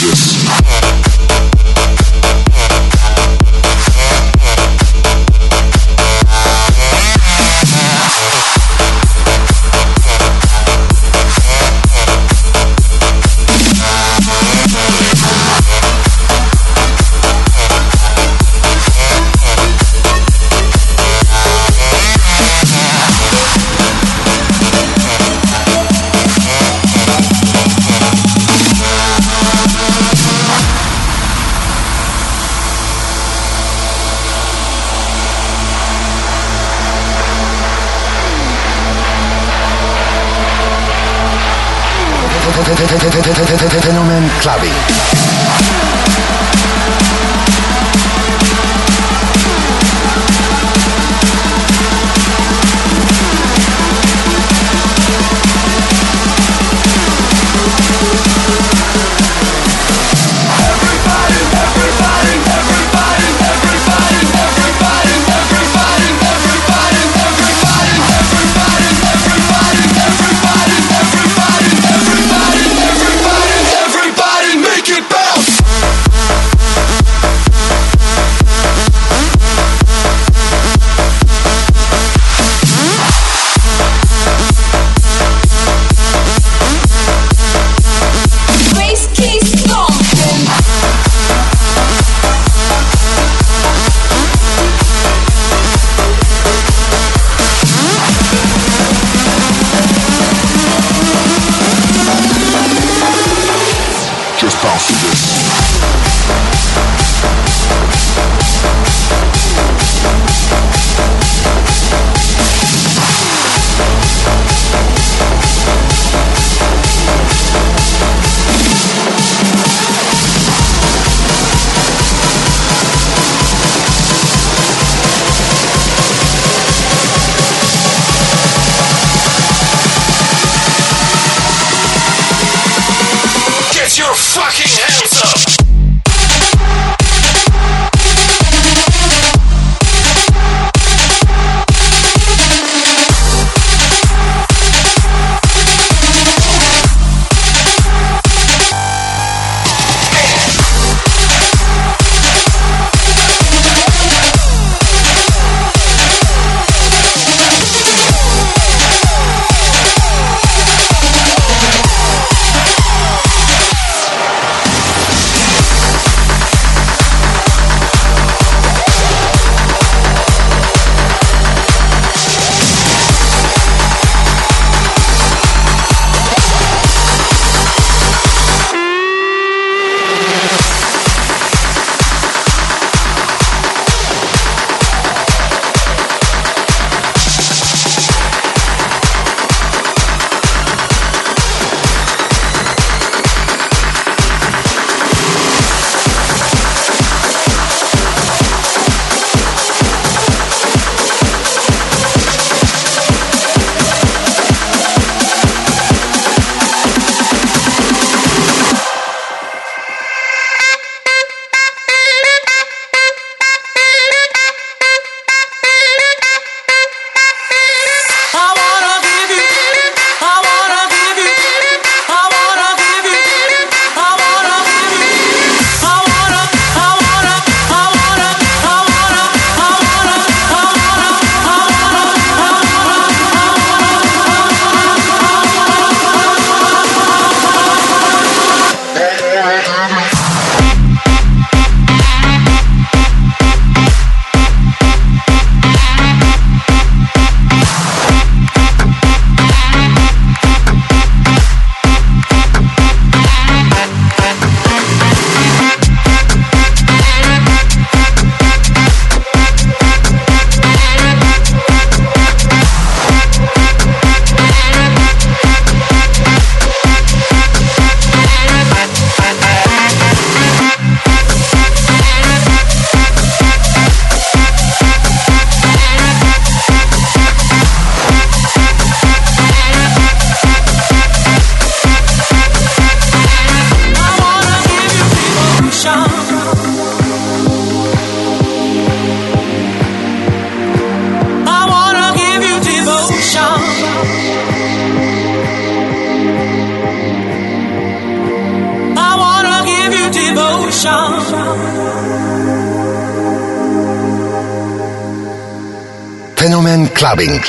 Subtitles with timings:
[0.00, 0.39] this.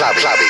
[0.02, 0.26] Clubbing.
[0.26, 0.41] I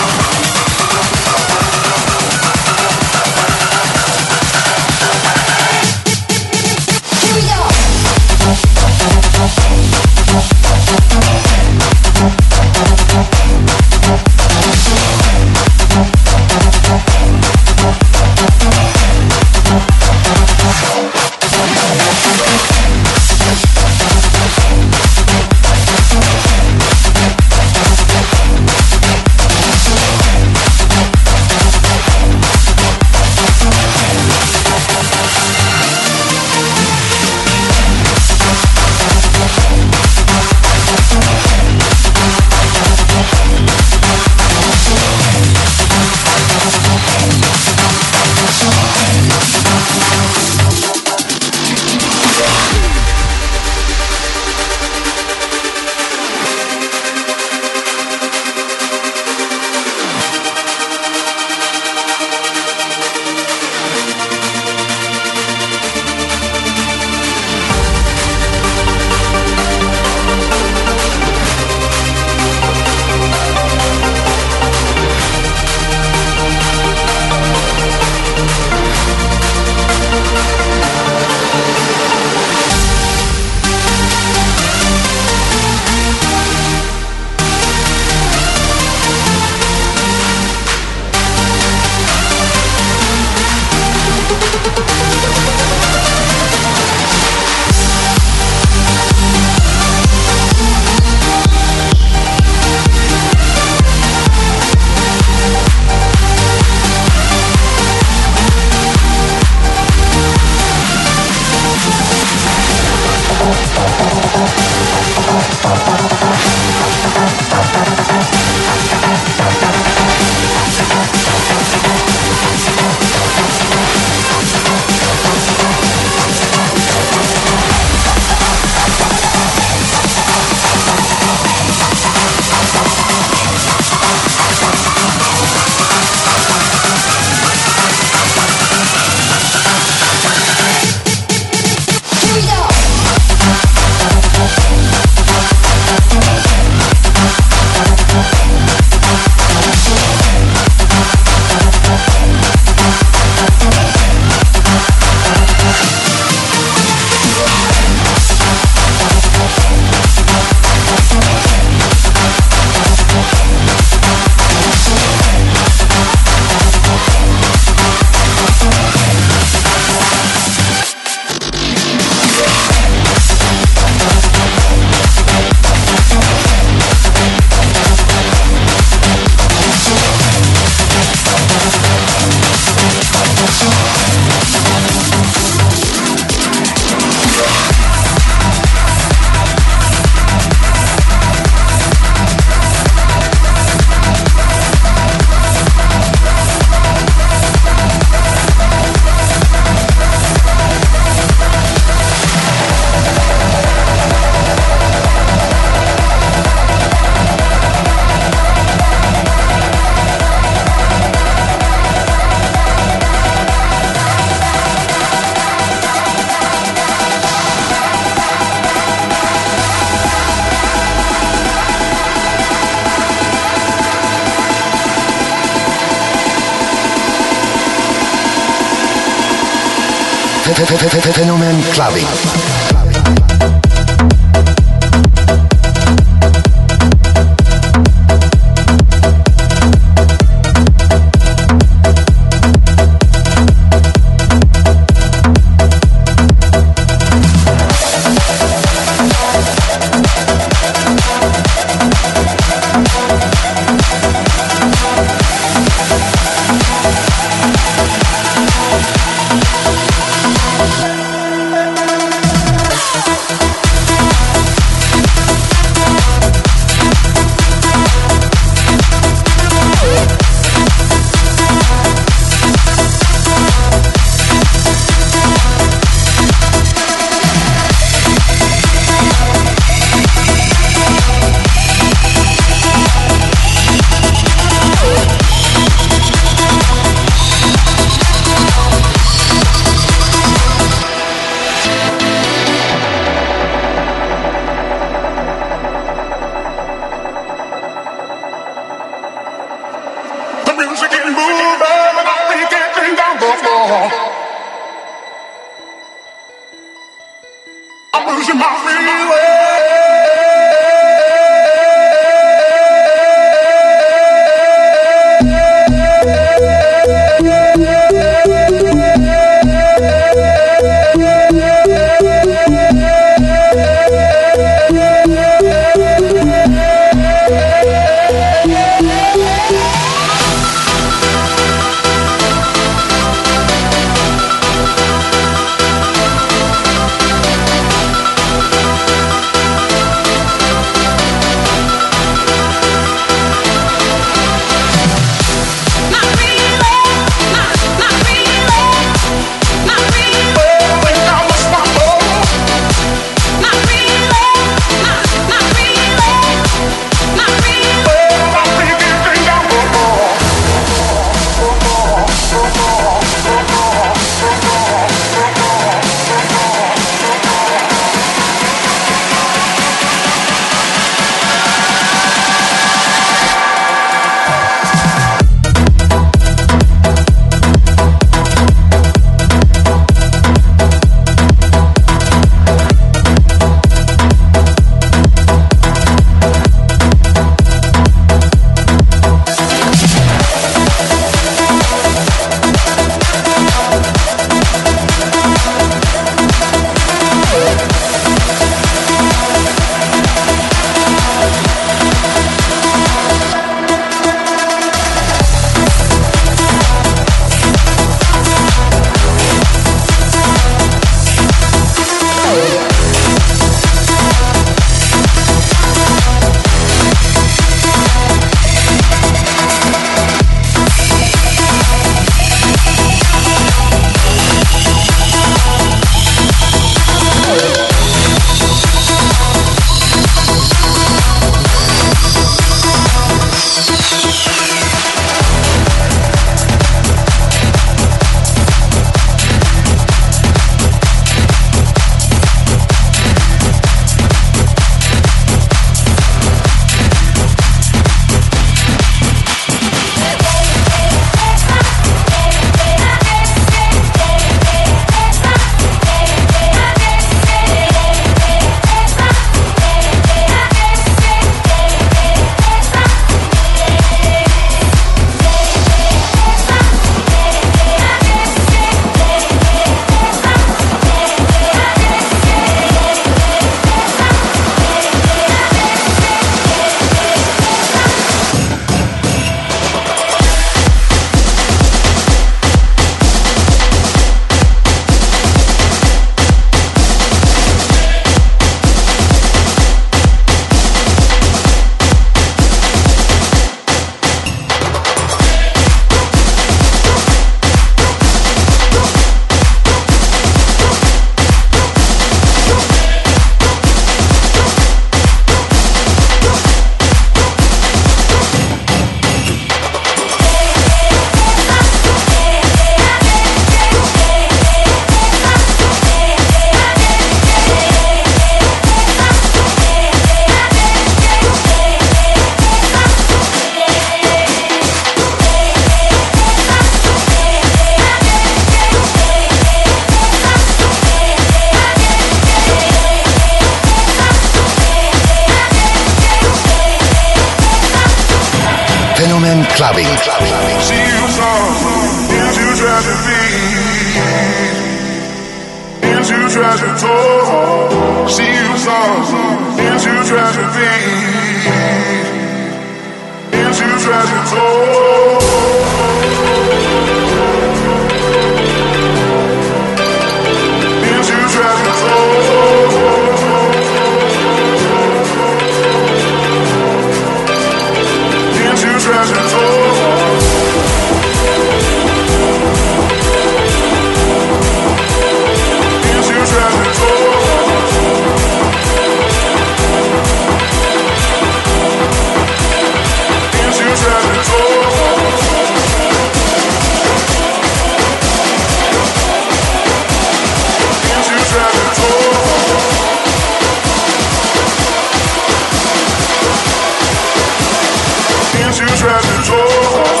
[598.51, 599.29] choose rabbits.
[599.31, 600.00] Oh.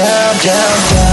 [0.00, 1.09] Down, down, down,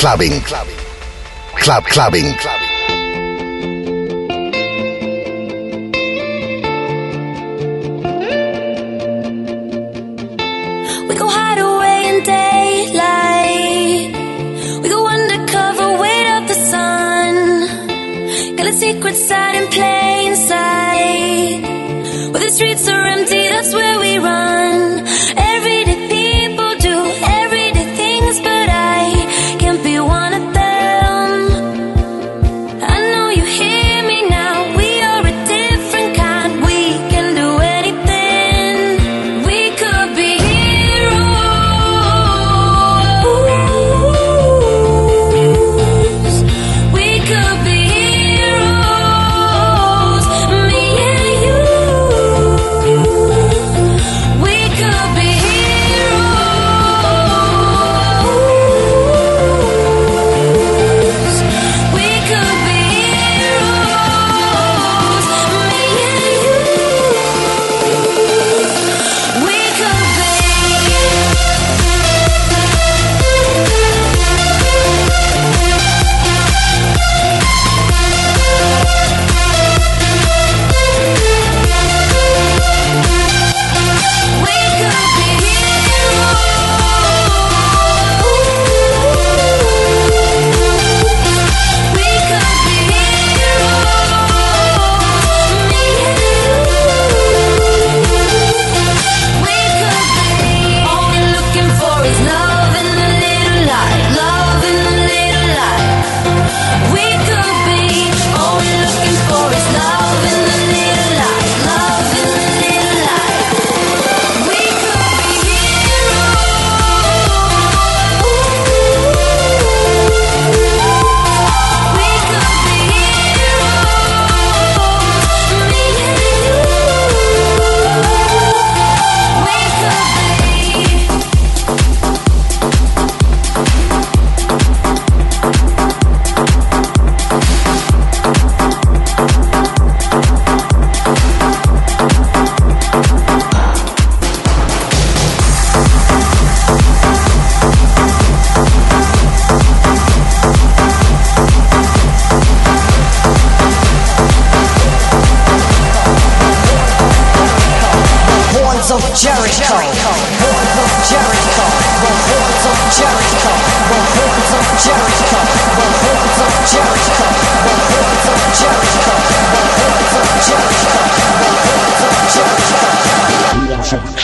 [0.00, 0.40] Clubbing.
[1.56, 2.24] Club Clubbing.
[2.24, 2.59] We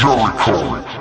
[0.06, 0.95] Jericho.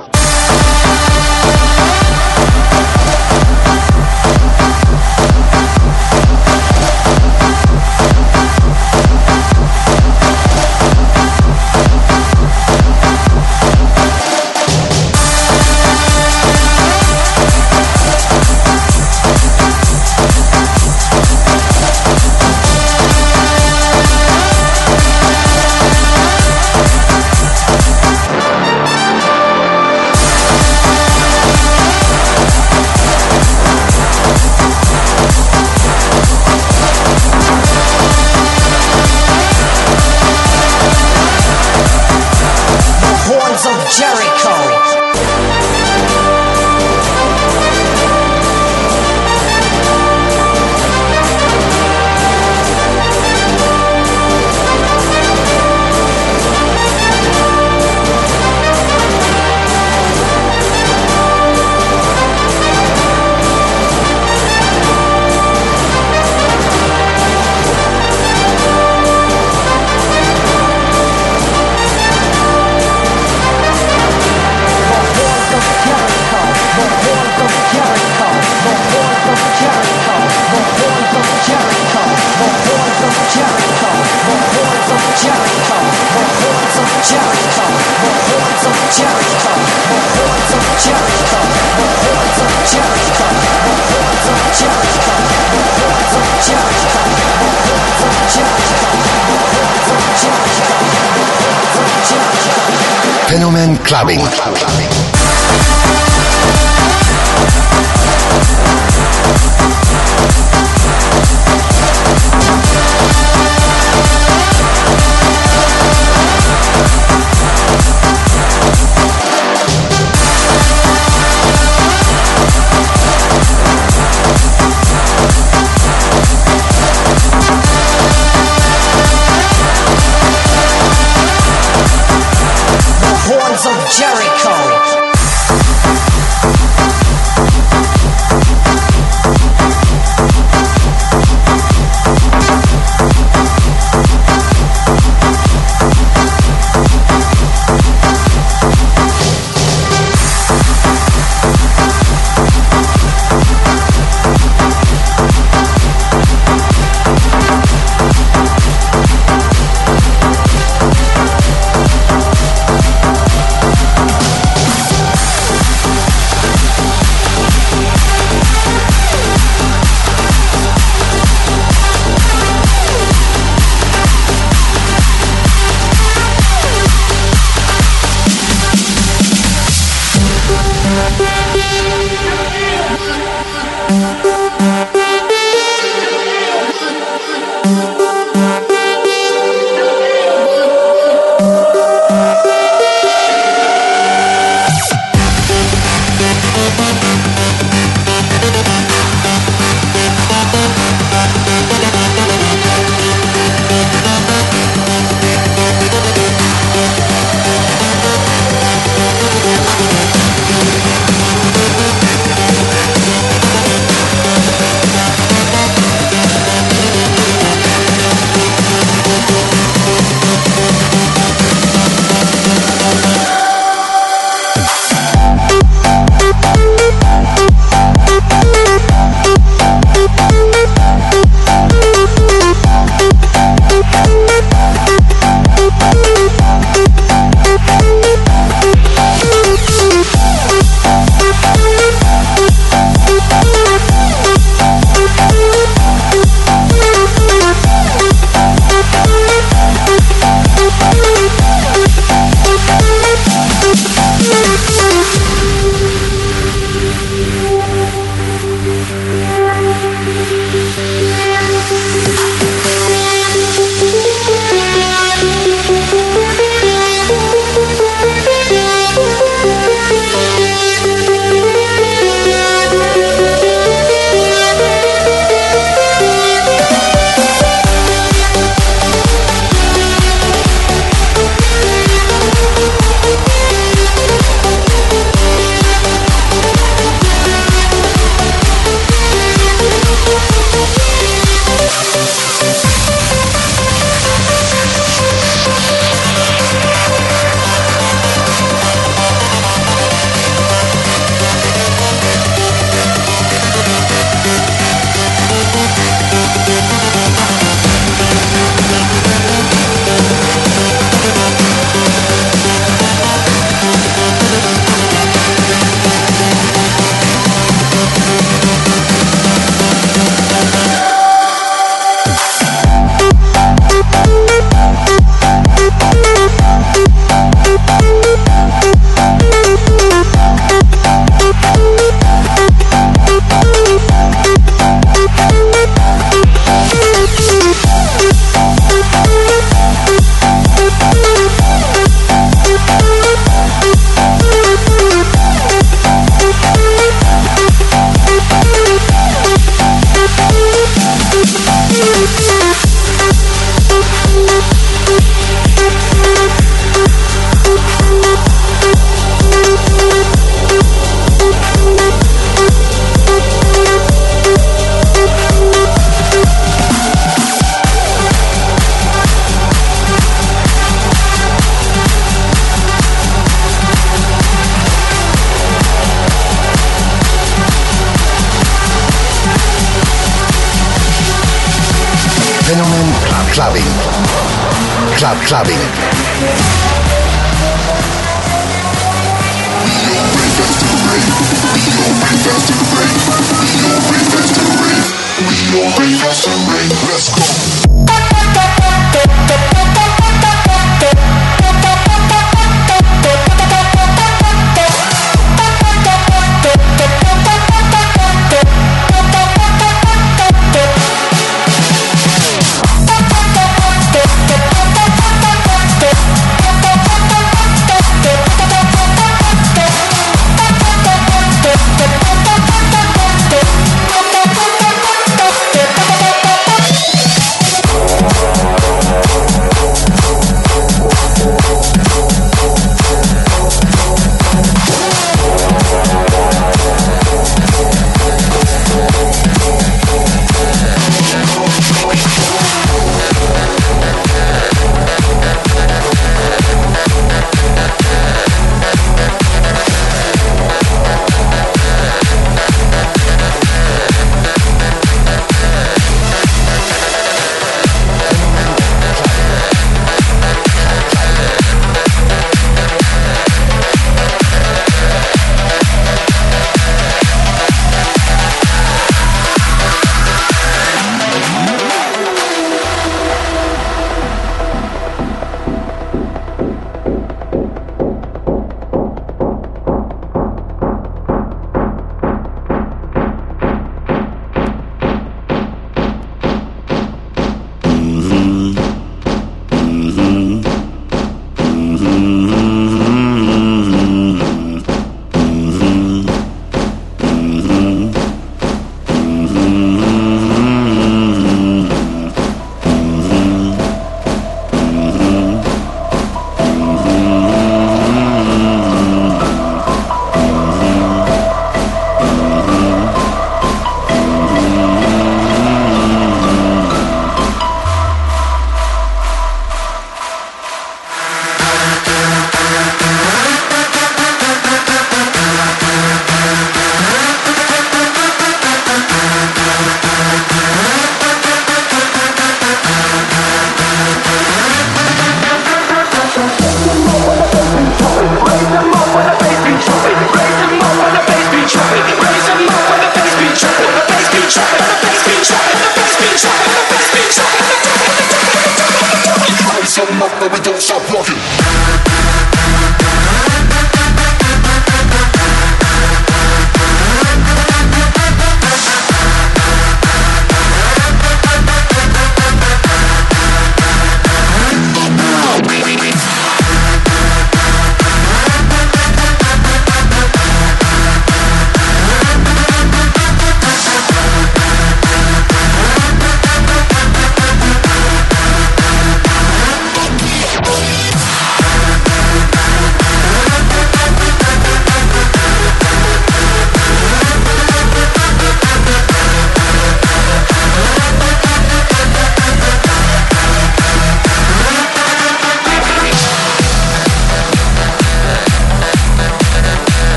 [103.35, 105.24] Fenomen Clubbing.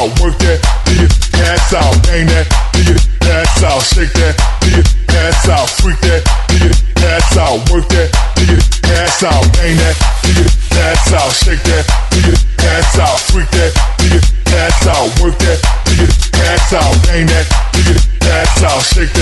[0.00, 1.12] out, work that, dig it,
[1.44, 4.34] ass out, bang that, dig it, ass out, shake that,
[4.64, 8.64] dig it, ass out, freak that, dig it, ass out, work that, dig it,
[8.96, 10.48] ass out, bang that, dig it,
[10.80, 11.84] ass out, shake that,
[12.16, 14.24] dig it, ass out, freak that, dig it,
[14.56, 16.12] ass out, work that, dig it,
[16.48, 17.46] ass out, bang that,
[17.76, 19.19] dig it, ass out, shake that.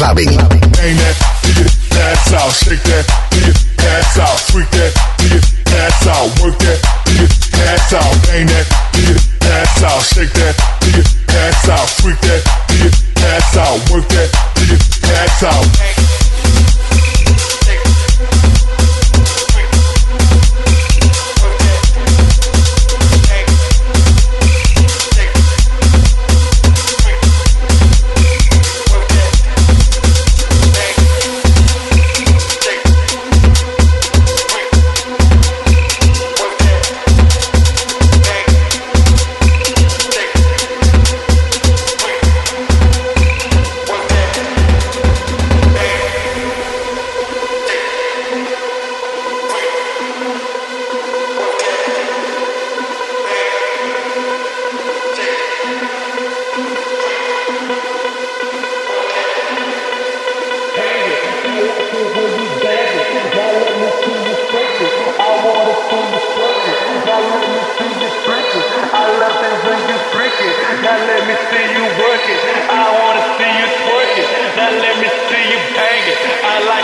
[0.00, 0.29] Clubbing.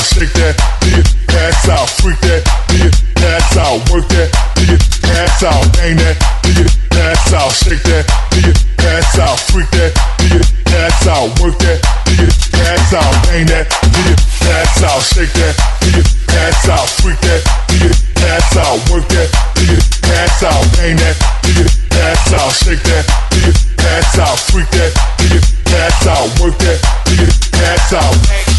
[0.00, 2.42] out, shake that, nigga, pass out, freak that,
[2.72, 2.90] nigga,
[3.20, 8.52] pass out, work that, nigga, pass out, bang that, nigga, pass out, shake that, nigga,
[8.80, 9.92] pass out, freak that,
[10.24, 11.78] nigga, pass out, work that,
[12.08, 17.40] nigga, pass out, bang that, nigga, pass out, shake that, nigga, pass out, freak that,
[17.68, 19.28] nigga, pass out, work that,
[19.60, 23.04] nigga, pass out, bang that, nigga, pass out, shake that,
[23.36, 28.49] nigga, pass out, freak that, nigga, pass out, work that, nigga, pass out.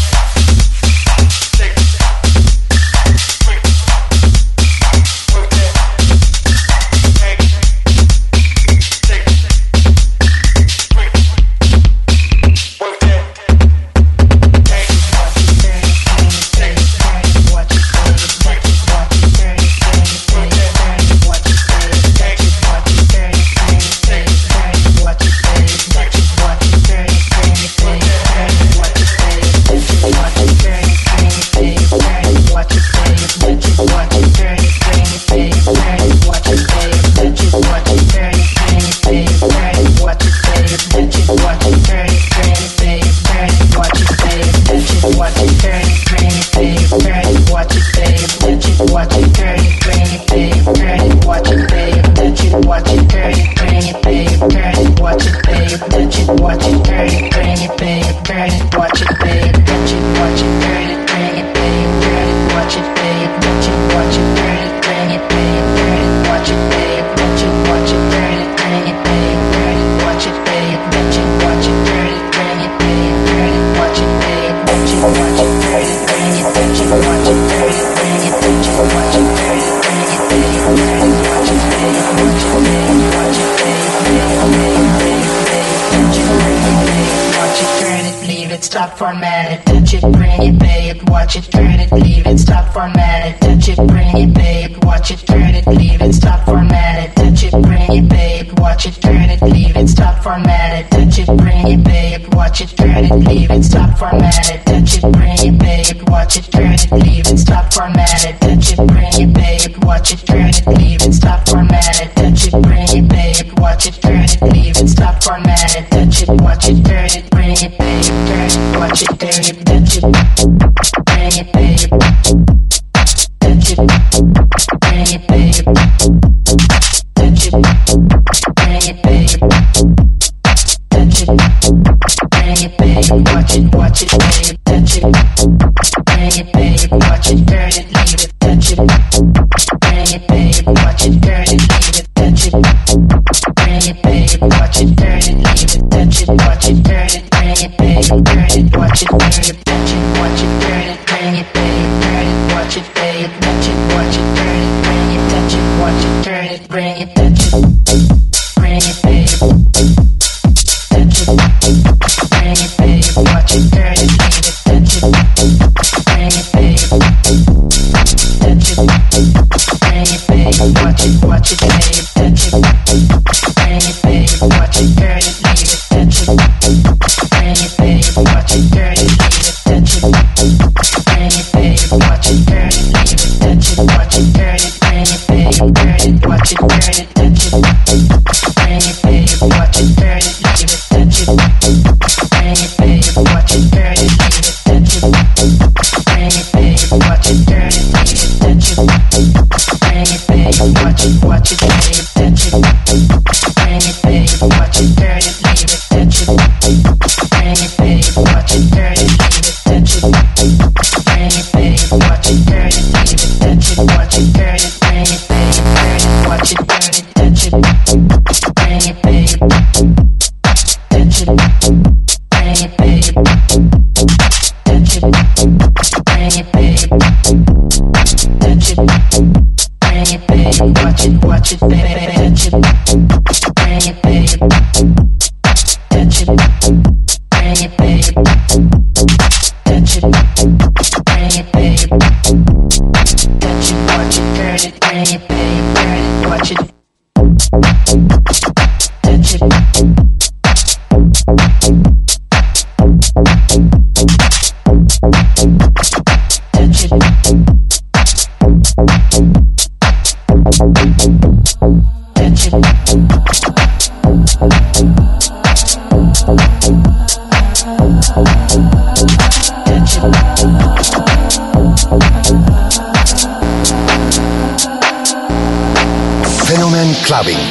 [277.12, 277.44] clubbing.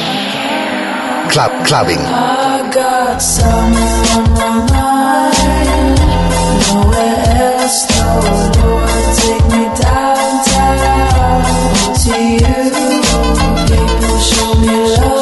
[1.30, 2.00] Club clubbing.
[2.00, 6.00] I got someone on my mind.
[6.66, 7.22] Nowhere
[7.60, 7.86] else
[9.22, 11.44] take me downtown
[12.02, 12.58] to you.
[13.70, 15.21] People show me love.